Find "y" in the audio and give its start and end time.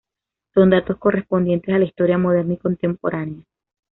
2.53-2.57